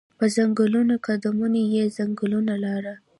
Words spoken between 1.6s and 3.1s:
یې ځنګوله لاره